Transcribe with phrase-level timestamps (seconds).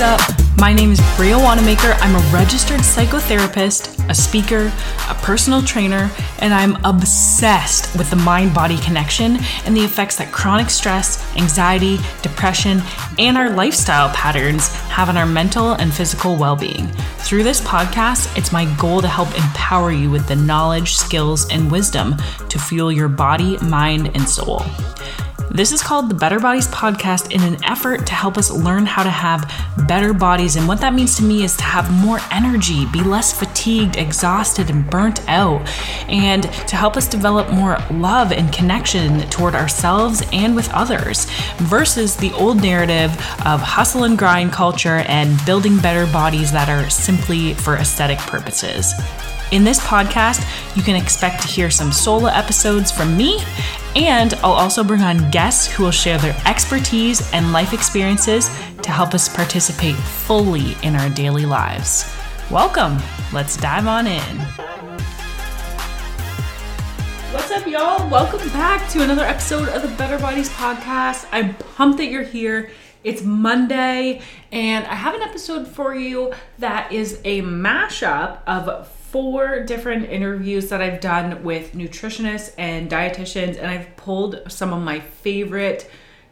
[0.00, 0.20] up?
[0.58, 1.96] My name is Bria Wannamaker.
[2.00, 4.72] I'm a registered psychotherapist, a speaker,
[5.08, 10.32] a personal trainer, and I'm obsessed with the mind body connection and the effects that
[10.32, 12.82] chronic stress, anxiety, depression,
[13.18, 16.88] and our lifestyle patterns have on our mental and physical well being.
[17.18, 21.70] Through this podcast, it's my goal to help empower you with the knowledge, skills, and
[21.70, 22.16] wisdom
[22.48, 24.62] to fuel your body, mind, and soul.
[25.54, 29.04] This is called the Better Bodies Podcast in an effort to help us learn how
[29.04, 29.48] to have
[29.86, 30.56] better bodies.
[30.56, 34.68] And what that means to me is to have more energy, be less fatigued, exhausted,
[34.68, 35.64] and burnt out,
[36.08, 41.26] and to help us develop more love and connection toward ourselves and with others
[41.58, 43.12] versus the old narrative
[43.46, 48.92] of hustle and grind culture and building better bodies that are simply for aesthetic purposes.
[49.52, 50.44] In this podcast,
[50.76, 53.38] you can expect to hear some solo episodes from me,
[53.96, 58.48] and I'll also bring on guests who will share their expertise and life experiences
[58.82, 62.12] to help us participate fully in our daily lives.
[62.50, 62.98] Welcome.
[63.32, 64.38] Let's dive on in.
[67.32, 68.08] What's up, y'all?
[68.10, 71.26] Welcome back to another episode of the Better Bodies podcast.
[71.32, 72.70] I'm pumped that you're here.
[73.04, 79.60] It's Monday, and I have an episode for you that is a mashup of four
[79.60, 84.98] different interviews that I've done with nutritionists and dietitians, and I've pulled some of my
[84.98, 85.88] favorite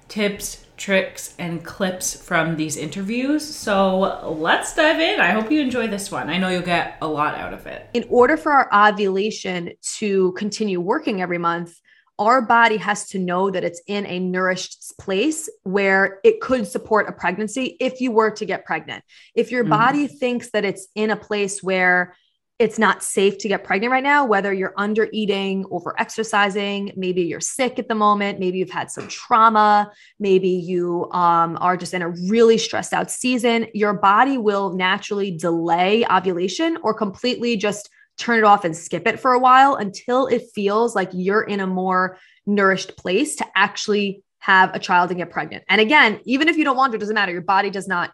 [0.09, 3.45] tips, tricks, and clips from these interviews.
[3.45, 5.21] So let's dive in.
[5.21, 6.29] I hope you enjoy this one.
[6.29, 7.89] I know you'll get a lot out of it.
[7.95, 11.79] In order for our ovulation to continue working every month,
[12.19, 17.09] our body has to know that it's in a nourished place where it could support
[17.09, 19.05] a pregnancy if you were to get pregnant.
[19.37, 19.71] If your mm.
[19.71, 22.17] body thinks that it's in a place where
[22.63, 27.23] it's not safe to get pregnant right now, whether you're under eating, over exercising, maybe
[27.23, 31.93] you're sick at the moment, maybe you've had some trauma, maybe you um, are just
[31.93, 37.91] in a really stressed out season, your body will naturally delay ovulation or completely just
[38.17, 41.59] turn it off and skip it for a while until it feels like you're in
[41.59, 45.65] a more nourished place to actually have a child and get pregnant.
[45.69, 47.33] And again, even if you don't want to, it doesn't matter.
[47.33, 48.13] Your body does not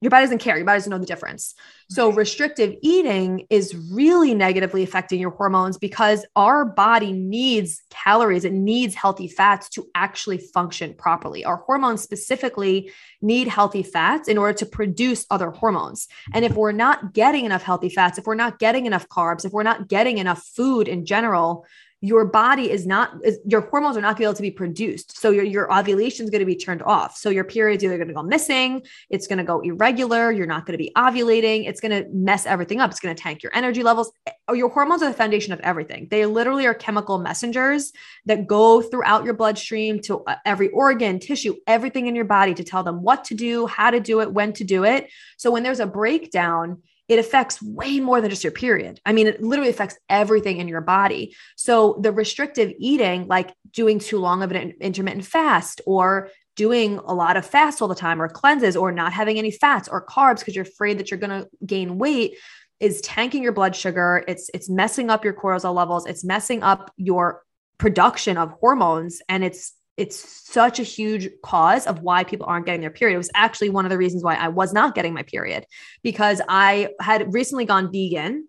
[0.00, 0.56] your body doesn't care.
[0.56, 1.54] Your body doesn't know the difference.
[1.90, 8.52] So, restrictive eating is really negatively affecting your hormones because our body needs calories, it
[8.52, 11.44] needs healthy fats to actually function properly.
[11.44, 16.08] Our hormones specifically need healthy fats in order to produce other hormones.
[16.32, 19.52] And if we're not getting enough healthy fats, if we're not getting enough carbs, if
[19.52, 21.66] we're not getting enough food in general,
[22.02, 24.50] your body is not is, your hormones are not going to be able to be
[24.50, 25.18] produced.
[25.18, 27.16] So your, your ovulation is going to be turned off.
[27.16, 30.64] So your period's either going to go missing it's going to go irregular you're not
[30.66, 33.54] going to be ovulating it's going to mess everything up it's going to tank your
[33.54, 34.12] energy levels.
[34.48, 36.08] Oh, your hormones are the foundation of everything.
[36.10, 37.92] They literally are chemical messengers
[38.26, 42.64] that go throughout your bloodstream to uh, every organ tissue everything in your body to
[42.64, 45.10] tell them what to do how to do it when to do it.
[45.36, 49.00] So when there's a breakdown it affects way more than just your period.
[49.04, 51.34] I mean, it literally affects everything in your body.
[51.56, 57.12] So the restrictive eating, like doing too long of an intermittent fast or doing a
[57.12, 60.38] lot of fast all the time or cleanses or not having any fats or carbs
[60.38, 62.36] because you're afraid that you're going to gain weight
[62.78, 64.22] is tanking your blood sugar.
[64.28, 66.06] It's it's messing up your cortisol levels.
[66.06, 67.42] It's messing up your
[67.76, 70.16] production of hormones and it's it's
[70.50, 73.16] such a huge cause of why people aren't getting their period.
[73.16, 75.66] It was actually one of the reasons why I was not getting my period
[76.02, 78.48] because I had recently gone vegan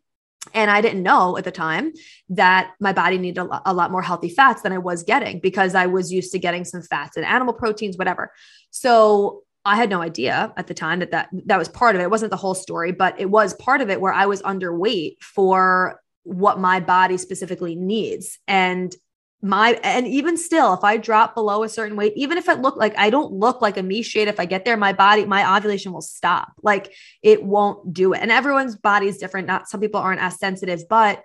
[0.53, 1.91] and I didn't know at the time
[2.29, 5.87] that my body needed a lot, more healthy fats than I was getting because I
[5.87, 8.31] was used to getting some fats and animal proteins, whatever.
[8.69, 12.05] So I had no idea at the time that that, that was part of it.
[12.05, 15.17] It wasn't the whole story, but it was part of it where I was underweight
[15.21, 18.39] for what my body specifically needs.
[18.47, 18.95] And
[19.41, 22.75] my and even still if i drop below a certain weight even if it look
[22.75, 25.57] like i don't look like a me shade if i get there my body my
[25.57, 26.53] ovulation will stop.
[26.61, 26.93] Like
[27.23, 28.19] it won't do it.
[28.21, 29.47] And everyone's body is different.
[29.47, 31.23] Not some people aren't as sensitive but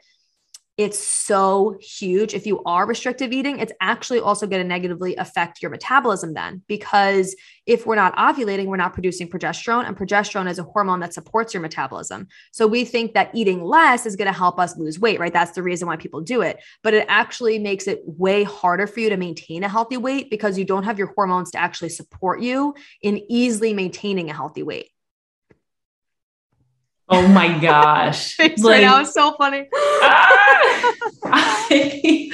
[0.77, 2.35] it's so huge.
[2.35, 6.63] If you are restrictive eating, it's actually also going to negatively affect your metabolism then,
[6.67, 7.34] because
[7.65, 11.55] if we're not ovulating, we're not producing progesterone, and progesterone is a hormone that supports
[11.55, 12.28] your metabolism.
[12.53, 15.33] So we think that eating less is going to help us lose weight, right?
[15.33, 16.63] That's the reason why people do it.
[16.83, 20.59] But it actually makes it way harder for you to maintain a healthy weight because
[20.59, 24.91] you don't have your hormones to actually support you in easily maintaining a healthy weight.
[27.09, 28.39] Oh my gosh.
[28.39, 29.69] like, right now is so funny.
[31.23, 32.31] I,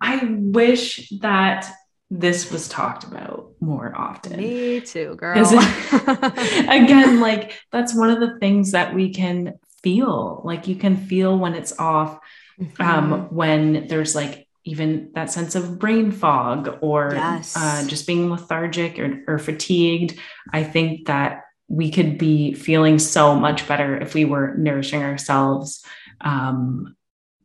[0.00, 1.70] I wish that
[2.10, 4.38] this was talked about more often.
[4.38, 5.38] Me too, girl.
[6.68, 10.40] again, like that's one of the things that we can feel.
[10.44, 12.18] Like you can feel when it's off,
[12.60, 12.82] mm-hmm.
[12.82, 17.56] um, when there's like even that sense of brain fog or yes.
[17.56, 20.18] uh, just being lethargic or, or fatigued.
[20.52, 25.84] I think that we could be feeling so much better if we were nourishing ourselves
[26.20, 26.96] um,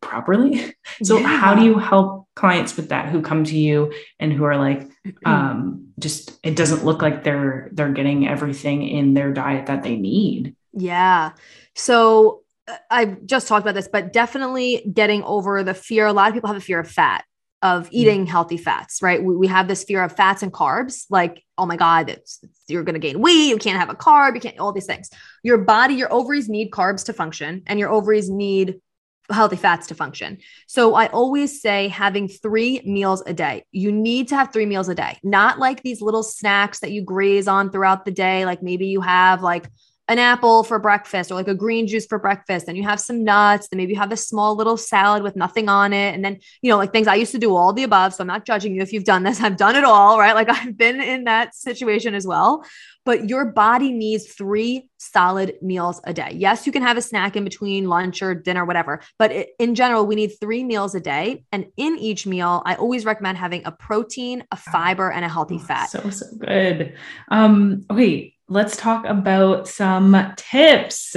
[0.01, 0.75] properly.
[1.03, 1.37] So, yeah.
[1.37, 4.87] how do you help clients with that who come to you and who are like,
[5.25, 9.95] um, just it doesn't look like they're they're getting everything in their diet that they
[9.95, 10.55] need?
[10.73, 11.31] Yeah.
[11.75, 16.05] So uh, I just talked about this, but definitely getting over the fear.
[16.05, 17.23] A lot of people have a fear of fat
[17.61, 17.89] of mm.
[17.91, 19.23] eating healthy fats, right?
[19.23, 22.59] We, we have this fear of fats and carbs, like, oh my God, it's, it's,
[22.67, 23.49] you're going to gain weight.
[23.49, 24.35] You can't have a carb.
[24.35, 25.09] You can't, all these things.
[25.43, 28.81] Your body, your ovaries need carbs to function, and your ovaries need
[29.29, 30.39] healthy fats to function.
[30.67, 33.63] So I always say having three meals a day.
[33.71, 37.03] You need to have three meals a day, not like these little snacks that you
[37.03, 38.45] graze on throughout the day.
[38.45, 39.69] Like maybe you have like
[40.11, 42.67] an apple for breakfast or like a green juice for breakfast.
[42.67, 45.69] And you have some nuts then maybe you have a small little salad with nothing
[45.69, 46.13] on it.
[46.13, 48.27] And then you know like things i used to do all the above so i'm
[48.27, 49.39] not judging you if you've done this.
[49.39, 50.35] I've done it all right?
[50.35, 52.65] Like i've been in that situation as well.
[53.03, 56.31] But your body needs three solid meals a day.
[56.33, 60.05] Yes you can have a snack in between lunch or dinner whatever but in general
[60.05, 61.45] we need three meals a day.
[61.53, 65.55] And in each meal i always recommend having a protein a fiber and a healthy
[65.55, 65.89] oh, fat.
[65.89, 66.97] So so good.
[67.29, 71.15] Um okay let's talk about some tips.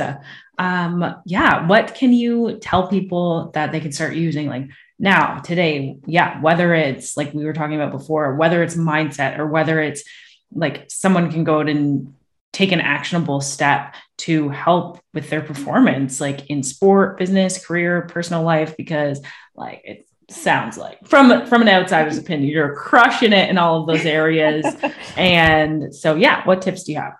[0.56, 4.69] Um, yeah, what can you tell people that they can start using like
[5.00, 5.98] now, today?
[6.06, 10.04] Yeah, whether it's like we were talking about before, whether it's mindset or whether it's
[10.52, 12.14] like someone can go and
[12.52, 18.44] take an actionable step to help with their performance, like in sport, business, career, personal
[18.44, 19.20] life, because
[19.56, 23.86] like it's sounds like from from an outsider's opinion you're crushing it in all of
[23.86, 24.64] those areas
[25.19, 27.12] and so yeah what tips do you have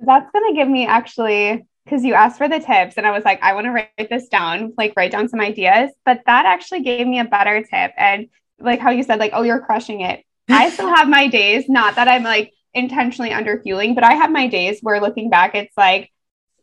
[0.00, 3.24] that's going to give me actually, because you asked for the tips and I was
[3.24, 5.90] like, I want to write this down, like write down some ideas.
[6.04, 7.92] But that actually gave me a better tip.
[7.96, 8.28] And
[8.60, 10.24] like how you said, like, oh, you're crushing it.
[10.48, 14.30] I still have my days, not that I'm like intentionally under fueling, but I have
[14.30, 16.10] my days where looking back, it's like,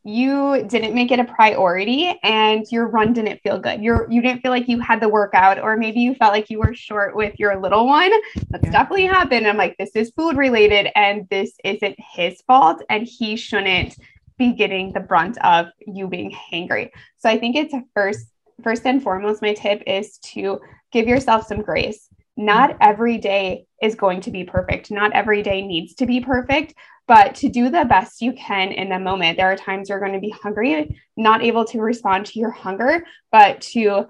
[0.05, 3.81] you didn't make it a priority and your run didn't feel good.
[3.81, 6.59] You're you didn't feel like you had the workout, or maybe you felt like you
[6.59, 8.11] were short with your little one.
[8.51, 8.71] That's yeah.
[8.71, 9.47] definitely happened.
[9.47, 13.97] I'm like, this is food related and this isn't his fault, and he shouldn't
[14.37, 16.91] be getting the brunt of you being hangry.
[17.17, 18.27] So I think it's first
[18.63, 20.61] first and foremost, my tip is to
[20.91, 22.09] give yourself some grace.
[22.37, 22.77] Not mm-hmm.
[22.81, 24.91] every day is going to be perfect.
[24.91, 26.75] Not every day needs to be perfect,
[27.07, 29.37] but to do the best you can in the moment.
[29.37, 33.05] There are times you're going to be hungry, not able to respond to your hunger,
[33.31, 34.07] but to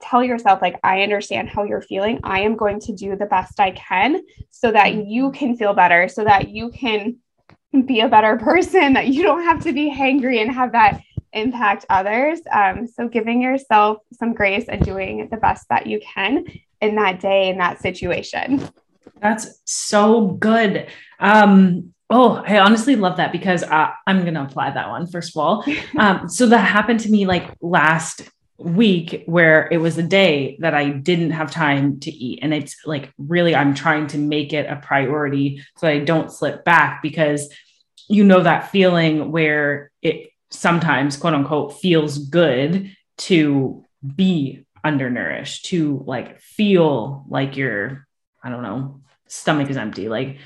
[0.00, 2.20] tell yourself like i understand how you're feeling.
[2.22, 6.08] I am going to do the best i can so that you can feel better
[6.08, 7.16] so that you can
[7.84, 11.84] be a better person that you don't have to be hangry and have that impact
[11.90, 12.40] others.
[12.50, 16.44] Um, so giving yourself some grace and doing the best that you can
[16.80, 18.66] in that day in that situation.
[19.20, 20.86] That's so good.
[21.18, 25.36] Um Oh, I honestly love that because uh, I'm going to apply that one first
[25.36, 25.64] of all.
[25.98, 28.28] Um, so that happened to me like last
[28.58, 32.40] week where it was a day that I didn't have time to eat.
[32.42, 36.64] And it's like really, I'm trying to make it a priority so I don't slip
[36.64, 37.52] back because
[38.08, 43.84] you know that feeling where it sometimes, quote unquote, feels good to
[44.16, 48.06] be undernourished, to like feel like you're,
[48.42, 50.08] I don't know, stomach is empty.
[50.08, 50.38] Like,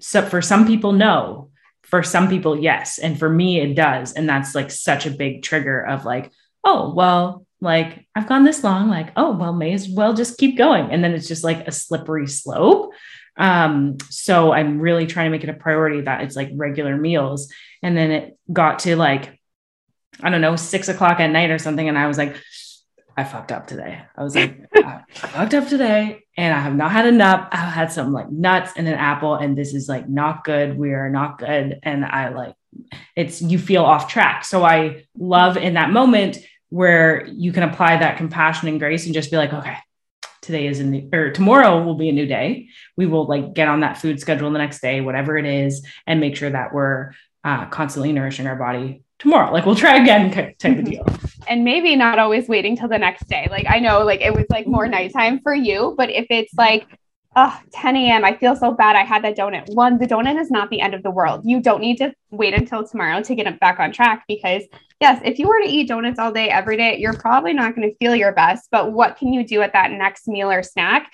[0.00, 1.50] so for some people, no.
[1.84, 2.98] For some people, yes.
[2.98, 4.14] And for me, it does.
[4.14, 6.32] And that's like such a big trigger of like,
[6.64, 10.56] oh, well, like I've gone this long, like, oh, well, may as well just keep
[10.56, 10.90] going.
[10.90, 12.92] And then it's just like a slippery slope.
[13.36, 17.52] Um, so I'm really trying to make it a priority that it's like regular meals.
[17.82, 19.38] And then it got to like,
[20.22, 21.88] I don't know, six o'clock at night or something.
[21.88, 22.36] And I was like,
[23.16, 24.02] I fucked up today.
[24.16, 27.48] I was like, I fucked up today and I have not had enough.
[27.52, 30.76] I had some like nuts and an apple, and this is like not good.
[30.76, 31.78] We are not good.
[31.82, 32.54] And I like
[33.16, 34.44] it's you feel off track.
[34.44, 36.38] So I love in that moment
[36.70, 39.76] where you can apply that compassion and grace and just be like, okay,
[40.40, 42.68] today is a new or tomorrow will be a new day.
[42.96, 46.20] We will like get on that food schedule the next day, whatever it is, and
[46.20, 47.12] make sure that we're
[47.44, 49.52] uh, constantly nourishing our body tomorrow.
[49.52, 51.06] Like we'll try again type of deal.
[51.48, 53.48] And maybe not always waiting till the next day.
[53.50, 54.92] Like I know like it was like more mm-hmm.
[54.92, 56.86] nighttime for you, but if it's like
[57.36, 58.24] oh, 10 a.m.
[58.24, 58.96] I feel so bad.
[58.96, 59.74] I had that donut.
[59.74, 61.42] One, the donut is not the end of the world.
[61.44, 64.64] You don't need to wait until tomorrow to get it back on track because,
[65.00, 67.88] yes, if you were to eat donuts all day, every day, you're probably not going
[67.88, 68.68] to feel your best.
[68.70, 71.10] But what can you do at that next meal or snack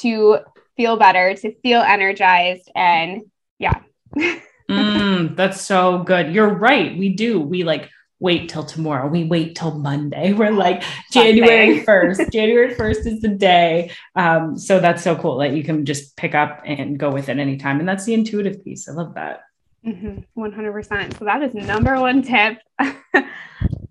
[0.00, 0.38] to
[0.76, 2.70] feel better, to feel energized?
[2.74, 3.22] And
[3.58, 3.80] yeah.
[4.70, 6.34] mm, that's so good.
[6.34, 6.96] You're right.
[6.96, 7.40] We do.
[7.40, 9.08] We like wait till tomorrow.
[9.08, 10.32] We wait till Monday.
[10.34, 12.30] We're like January 1st.
[12.30, 13.90] January 1st is the day.
[14.14, 17.38] Um, so that's so cool that you can just pick up and go with it
[17.38, 17.80] anytime.
[17.80, 18.88] And that's the intuitive piece.
[18.88, 19.40] I love that.
[19.84, 21.18] Mm-hmm, 100%.
[21.18, 22.58] So that is number one tip.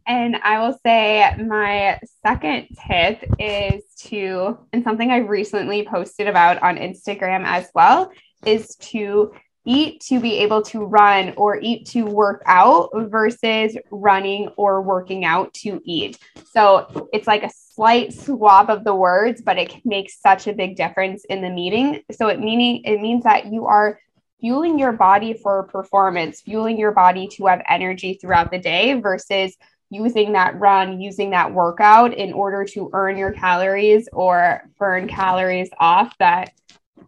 [0.07, 6.61] and I will say my second tip is to, and something I recently posted about
[6.61, 8.11] on Instagram as well,
[8.45, 9.33] is to
[9.69, 15.25] eat to be able to run or eat to work out versus running or working
[15.25, 16.17] out to eat.
[16.51, 20.75] So it's like a slight swap of the words, but it makes such a big
[20.75, 22.01] difference in the meeting.
[22.11, 23.99] So it meaning it means that you are
[24.41, 29.55] fueling your body for performance, fueling your body to have energy throughout the day versus
[29.91, 35.69] using that run, using that workout in order to earn your calories or burn calories
[35.79, 36.53] off that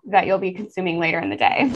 [0.06, 1.72] that you'll be consuming later in the day.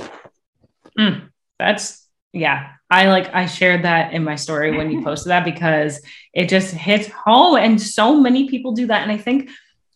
[0.98, 2.72] Mm, that's yeah.
[2.90, 6.02] I like I shared that in my story when you posted that because
[6.34, 9.04] it just hits home and so many people do that.
[9.04, 9.50] And I think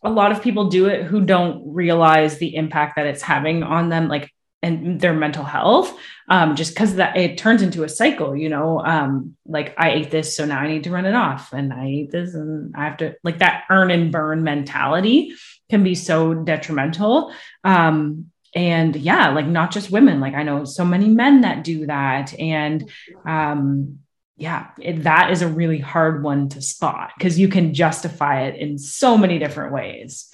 [0.04, 3.90] a lot of people do it who don't realize the impact that it's having on
[3.90, 8.36] them like and their mental health um, just because that it turns into a cycle
[8.36, 11.54] you know um, like i ate this so now i need to run it off.
[11.54, 15.34] And i ate this and i have to like that earn and burn mentality
[15.70, 17.34] can be so detrimental.
[17.64, 21.86] Um, and yeah like not just women like i know so many men that do
[21.86, 22.38] that.
[22.40, 22.90] And
[23.26, 24.00] um
[24.38, 28.56] yeah it, that is a really hard one to spot because you can justify it
[28.56, 30.34] in so many different ways.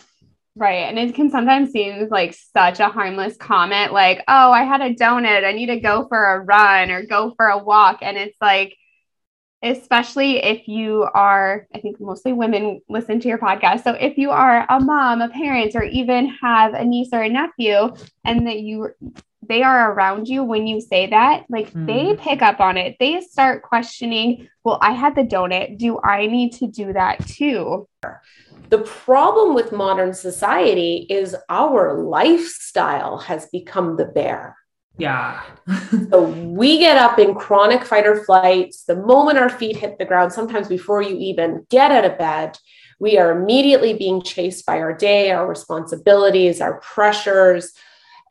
[0.56, 4.82] Right and it can sometimes seem like such a harmless comment like oh i had
[4.82, 5.44] a donut.
[5.44, 8.00] I need to go for a run or go for a walk.
[8.02, 8.78] And it's like
[9.66, 13.84] especially if you are, I think mostly women listen to your podcast.
[13.84, 17.30] So if you are a mom, a parent, or even have a niece or a
[17.30, 17.94] nephew,
[18.24, 18.92] and that you
[19.48, 21.86] they are around you when you say that, like mm.
[21.86, 22.96] they pick up on it.
[23.00, 25.78] They start questioning, well, I had the donut.
[25.78, 27.88] Do I need to do that too?
[28.70, 34.56] The problem with modern society is our lifestyle has become the bear.
[34.98, 35.42] Yeah.
[36.10, 40.06] so we get up in chronic fight or flights the moment our feet hit the
[40.06, 42.58] ground, sometimes before you even get out of bed.
[43.00, 47.74] We are immediately being chased by our day, our responsibilities, our pressures.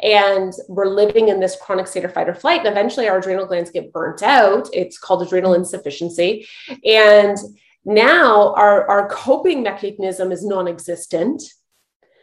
[0.01, 2.61] And we're living in this chronic state of fight or flight.
[2.61, 4.69] And eventually our adrenal glands get burnt out.
[4.73, 6.47] It's called adrenal insufficiency.
[6.85, 7.37] And
[7.85, 11.43] now our, our coping mechanism is non existent.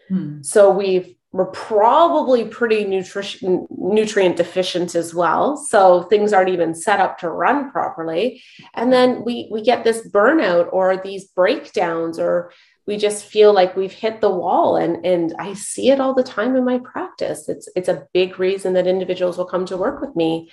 [0.09, 0.41] Hmm.
[0.41, 5.55] So we've we're probably pretty nutrition nutrient deficient as well.
[5.55, 8.43] So things aren't even set up to run properly.
[8.73, 12.51] And then we we get this burnout or these breakdowns or
[12.85, 14.75] we just feel like we've hit the wall.
[14.75, 17.47] And and I see it all the time in my practice.
[17.47, 20.51] It's it's a big reason that individuals will come to work with me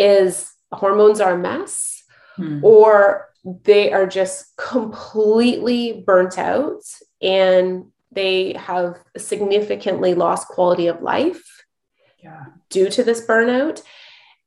[0.00, 2.02] is hormones are a mess
[2.36, 2.64] hmm.
[2.64, 3.28] or
[3.64, 6.82] they are just completely burnt out
[7.22, 11.64] and they have significantly lost quality of life
[12.22, 12.46] yeah.
[12.70, 13.82] due to this burnout.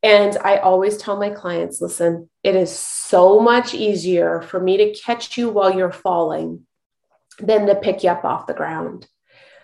[0.03, 4.99] And I always tell my clients listen, it is so much easier for me to
[4.99, 6.65] catch you while you're falling
[7.39, 9.07] than to pick you up off the ground.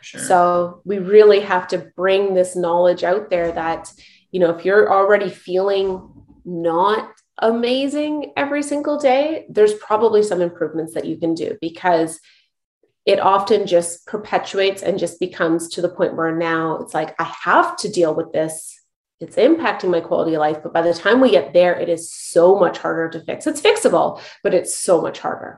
[0.01, 0.21] Sure.
[0.21, 3.91] So we really have to bring this knowledge out there that,
[4.31, 6.07] you know, if you're already feeling
[6.45, 12.19] not amazing every single day, there's probably some improvements that you can do because
[13.07, 17.23] it often just perpetuates and just becomes to the point where now it's like, I
[17.23, 18.77] have to deal with this.
[19.21, 20.57] It's impacting my quality of life.
[20.61, 23.47] But by the time we get there, it is so much harder to fix.
[23.47, 25.57] It's fixable, but it's so much harder.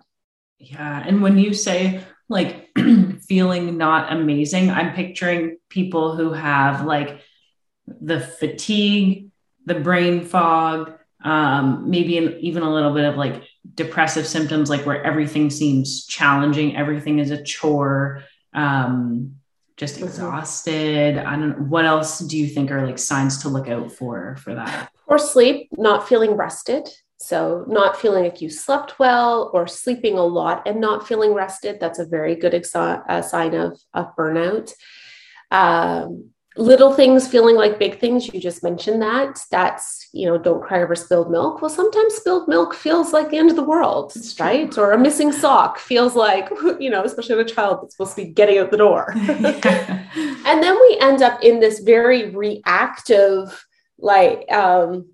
[0.59, 1.03] Yeah.
[1.03, 2.69] And when you say like
[3.27, 7.21] feeling not amazing, I'm picturing people who have like
[7.87, 9.31] the fatigue,
[9.65, 13.43] the brain fog, um, maybe an, even a little bit of like
[13.75, 18.23] depressive symptoms, like where everything seems challenging, everything is a chore,
[18.53, 19.35] um,
[19.77, 20.05] just mm-hmm.
[20.05, 21.17] exhausted.
[21.17, 21.65] I don't know.
[21.65, 24.91] What else do you think are like signs to look out for for that?
[25.07, 26.89] Poor sleep, not feeling rested.
[27.21, 31.77] So, not feeling like you slept well or sleeping a lot and not feeling rested.
[31.79, 34.71] That's a very good exa- uh, sign of, of burnout.
[35.51, 40.61] Um, little things feeling like big things you just mentioned that that's you know don't
[40.61, 44.13] cry over spilled milk well sometimes spilled milk feels like the end of the world
[44.39, 46.49] right or a missing sock feels like
[46.79, 50.61] you know especially with a child that's supposed to be getting out the door and
[50.61, 53.65] then we end up in this very reactive
[53.97, 55.07] like um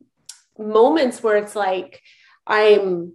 [0.57, 2.01] moments where it's like
[2.47, 3.13] i'm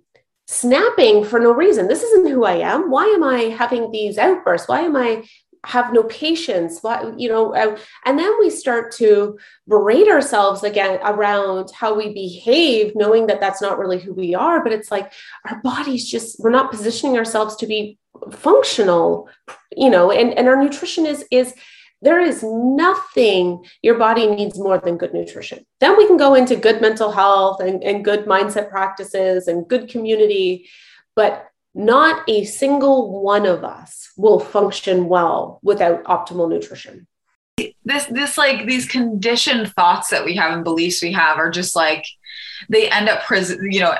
[0.50, 1.86] snapping for no reason.
[1.86, 2.90] This isn't who I am.
[2.90, 4.68] Why am I having these outbursts?
[4.68, 5.22] Why am I
[5.66, 7.76] have no patience what you know uh,
[8.06, 9.38] and then we start to
[9.68, 14.62] berate ourselves again around how we behave knowing that that's not really who we are
[14.62, 15.12] but it's like
[15.46, 17.98] our bodies just we're not positioning ourselves to be
[18.32, 19.28] functional
[19.76, 21.54] you know and, and our nutrition is is
[22.02, 25.66] there is nothing your body needs more than good nutrition.
[25.80, 29.88] Then we can go into good mental health and, and good mindset practices and good
[29.88, 30.68] community.
[31.14, 37.06] But not a single one of us will function well without optimal nutrition.
[37.84, 41.76] This this like these conditioned thoughts that we have and beliefs we have are just
[41.76, 42.04] like
[42.68, 43.94] they end up prison you know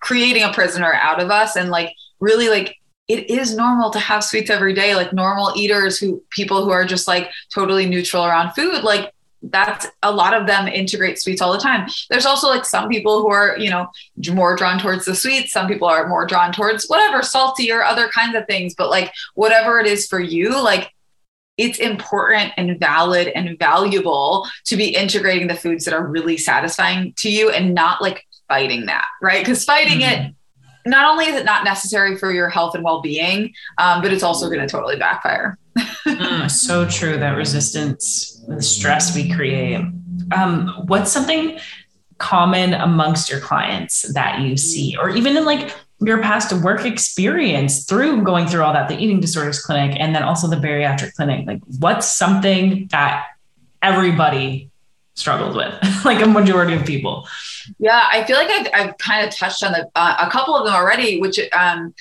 [0.00, 1.56] creating a prisoner out of us.
[1.56, 2.76] And like really like
[3.08, 6.84] it is normal to have sweets every day like normal eaters who people who are
[6.84, 8.82] just like totally neutral around food.
[8.82, 9.12] Like
[9.42, 11.88] that's a lot of them integrate sweets all the time.
[12.10, 13.88] There's also like some people who are, you know,
[14.32, 15.52] more drawn towards the sweets.
[15.52, 18.74] Some people are more drawn towards whatever, salty or other kinds of things.
[18.76, 20.92] But like whatever it is for you, like
[21.56, 27.14] it's important and valid and valuable to be integrating the foods that are really satisfying
[27.18, 29.44] to you and not like fighting that, right?
[29.44, 30.26] Because fighting mm-hmm.
[30.26, 30.34] it,
[30.86, 34.22] not only is it not necessary for your health and well being, um, but it's
[34.22, 35.58] also going to totally backfire.
[36.06, 37.18] mm, so true.
[37.18, 39.84] That resistance, the stress we create.
[40.34, 41.58] Um, what's something
[42.18, 47.84] common amongst your clients that you see, or even in like your past work experience
[47.84, 51.46] through going through all that, the eating disorders clinic, and then also the bariatric clinic?
[51.46, 53.26] Like, what's something that
[53.82, 54.70] everybody
[55.14, 57.26] struggles with, like a majority of people?
[57.78, 60.64] Yeah, I feel like I've, I've kind of touched on the, uh, a couple of
[60.64, 61.94] them already, which um,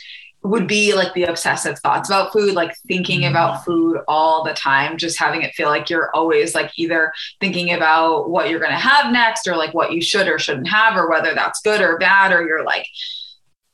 [0.45, 3.31] would be like the obsessive thoughts about food, like thinking mm-hmm.
[3.31, 7.73] about food all the time, just having it feel like you're always like either thinking
[7.73, 10.95] about what you're going to have next or like what you should or shouldn't have,
[10.95, 12.87] or whether that's good or bad, or you're like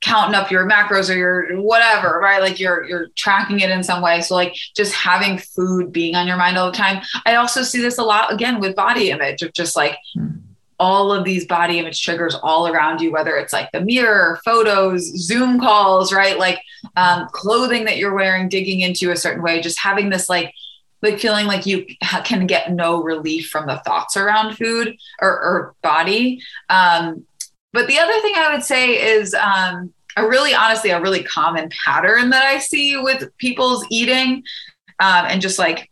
[0.01, 2.41] counting up your macros or your whatever, right?
[2.41, 4.21] Like you're you're tracking it in some way.
[4.21, 7.03] So like just having food being on your mind all the time.
[7.25, 10.50] I also see this a lot again with body image of just like mm-hmm
[10.81, 15.03] all of these body image triggers all around you, whether it's like the mirror, photos,
[15.15, 16.39] Zoom calls, right?
[16.39, 16.59] Like
[16.97, 20.51] um, clothing that you're wearing, digging into a certain way, just having this like,
[21.03, 21.85] like feeling like you
[22.23, 26.41] can get no relief from the thoughts around food or, or body.
[26.69, 27.27] Um,
[27.73, 31.69] but the other thing I would say is um, a really, honestly, a really common
[31.85, 34.41] pattern that I see with people's eating
[34.99, 35.90] um, and just like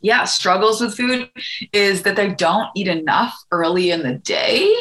[0.00, 1.28] yeah, struggles with food
[1.72, 4.74] is that they don't eat enough early in the day.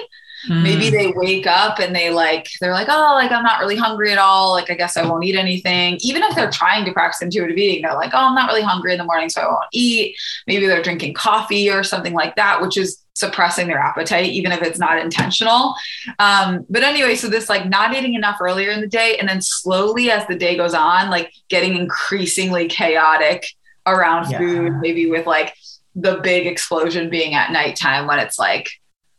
[0.47, 0.63] Mm.
[0.63, 4.11] Maybe they wake up and they like, they're like, oh, like I'm not really hungry
[4.11, 4.51] at all.
[4.51, 5.97] Like, I guess I won't eat anything.
[6.01, 8.91] Even if they're trying to practice intuitive eating, they're like, oh, I'm not really hungry
[8.91, 10.15] in the morning, so I won't eat.
[10.45, 14.61] Maybe they're drinking coffee or something like that, which is suppressing their appetite, even if
[14.61, 15.73] it's not intentional.
[16.19, 19.41] Um, but anyway, so this like not eating enough earlier in the day, and then
[19.41, 23.47] slowly as the day goes on, like getting increasingly chaotic
[23.87, 24.37] around yeah.
[24.37, 25.55] food, maybe with like
[25.95, 28.69] the big explosion being at nighttime when it's like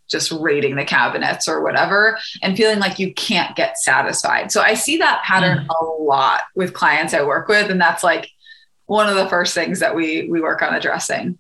[0.09, 4.51] just raiding the cabinets or whatever and feeling like you can't get satisfied.
[4.51, 5.69] So I see that pattern mm.
[5.69, 8.31] a lot with clients I work with and that's like
[8.87, 11.39] one of the first things that we we work on addressing.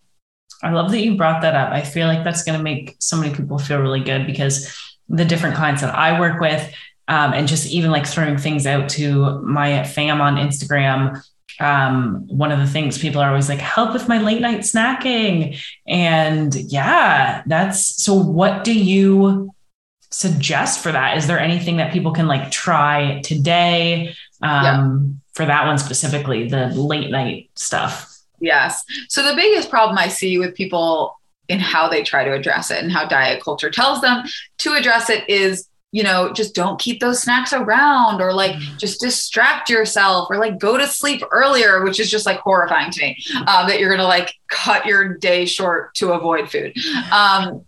[0.62, 1.73] I love that you brought that up.
[1.73, 4.77] I feel like that's going to make so many people feel really good because
[5.09, 6.61] the different clients that I work with
[7.07, 11.23] um, and just even like throwing things out to my fam on Instagram
[11.61, 15.59] um, one of the things people are always like, help with my late night snacking.
[15.87, 18.15] And yeah, that's so.
[18.15, 19.53] What do you
[20.11, 21.17] suggest for that?
[21.17, 25.09] Is there anything that people can like try today um, yeah.
[25.35, 28.15] for that one specifically, the late night stuff?
[28.41, 28.85] Yes.
[29.09, 32.83] So the biggest problem I see with people in how they try to address it
[32.83, 34.25] and how diet culture tells them
[34.59, 38.79] to address it is you know, just don't keep those snacks around or like mm.
[38.79, 43.01] just distract yourself or like go to sleep earlier, which is just like horrifying to
[43.01, 46.77] me um, that you're going to like cut your day short to avoid food.
[47.11, 47.64] Um,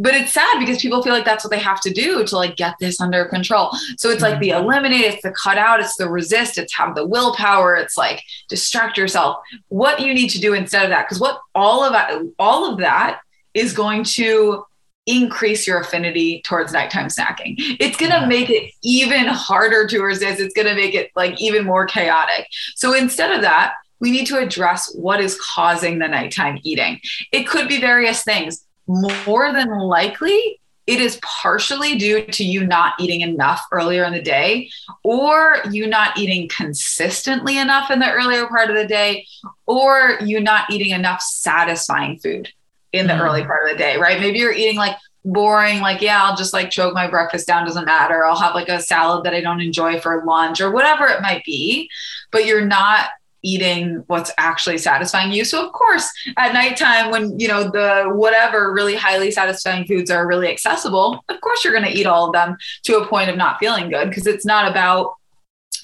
[0.00, 2.56] but it's sad because people feel like that's what they have to do to like
[2.56, 3.72] get this under control.
[3.98, 4.64] So it's like the mm-hmm.
[4.64, 8.96] eliminate, it's the cut out, it's the resist, it's have the willpower, it's like distract
[8.96, 9.38] yourself.
[9.68, 13.20] What you need to do instead of that, because what all of all of that
[13.54, 14.64] is going to
[15.08, 17.54] increase your affinity towards nighttime snacking.
[17.80, 20.38] It's going to make it even harder to resist.
[20.38, 22.46] It's going to make it like even more chaotic.
[22.76, 27.00] So instead of that, we need to address what is causing the nighttime eating.
[27.32, 28.64] It could be various things.
[28.86, 34.22] More than likely, it is partially due to you not eating enough earlier in the
[34.22, 34.70] day,
[35.04, 39.26] or you not eating consistently enough in the earlier part of the day,
[39.66, 42.50] or you not eating enough satisfying food
[42.92, 43.20] in the mm.
[43.20, 44.20] early part of the day, right?
[44.20, 47.84] Maybe you're eating like boring, like, yeah, I'll just like choke my breakfast down, doesn't
[47.84, 48.24] matter.
[48.24, 51.44] I'll have like a salad that I don't enjoy for lunch or whatever it might
[51.44, 51.90] be,
[52.30, 53.10] but you're not
[53.42, 55.44] eating what's actually satisfying you.
[55.44, 60.26] So of course, at nighttime when, you know, the whatever really highly satisfying foods are
[60.26, 63.36] really accessible, of course you're going to eat all of them to a point of
[63.36, 65.14] not feeling good because it's not about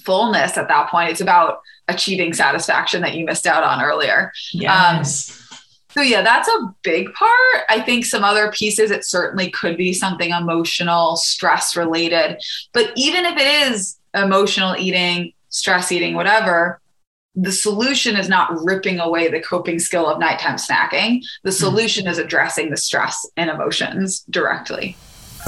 [0.03, 1.11] fullness at that point.
[1.11, 4.33] It's about achieving satisfaction that you missed out on earlier.
[4.53, 5.31] Yes.
[5.31, 5.44] Um,
[5.95, 7.63] So yeah, that's a big part.
[7.69, 12.43] I think some other pieces, it certainly could be something emotional, stress related.
[12.73, 16.81] But even if it is emotional eating, stress eating, whatever,
[17.37, 21.23] the solution is not ripping away the coping skill of nighttime snacking.
[21.45, 21.57] The hmm.
[21.57, 22.11] solution mm.
[22.11, 24.97] is addressing the stress and emotions directly.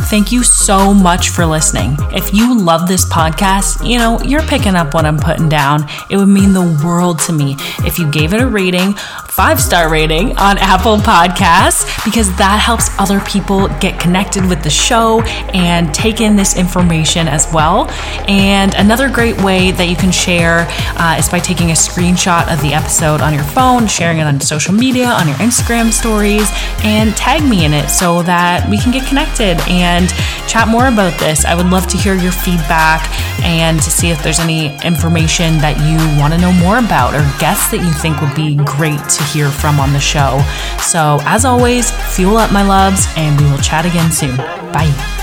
[0.02, 1.96] Thank you so much for listening.
[2.12, 5.88] If you love this podcast, you know, you're picking up what I'm putting down.
[6.10, 8.94] It would mean the world to me if you gave it a rating,
[9.36, 14.70] five star rating on Apple Podcasts, because that helps other people get connected with the
[14.70, 15.20] show
[15.52, 17.86] and take in this information as well.
[18.28, 20.64] And another great way that you can share
[20.96, 24.40] uh, is by taking a screenshot of the episode on your phone, sharing it on
[24.40, 26.48] social media, on your Instagram stories,
[26.82, 29.60] and tag me in it so that we can get connected.
[29.68, 30.08] And
[30.48, 31.44] chat more about this.
[31.44, 33.04] I would love to hear your feedback
[33.44, 37.20] and to see if there's any information that you want to know more about or
[37.38, 40.40] guests that you think would be great to hear from on the show.
[40.80, 44.36] So, as always, fuel up, my loves, and we will chat again soon.
[44.36, 45.15] Bye.